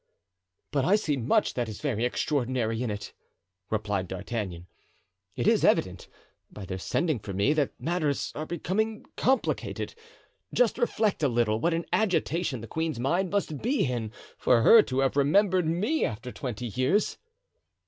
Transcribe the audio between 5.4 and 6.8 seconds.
is evident, by their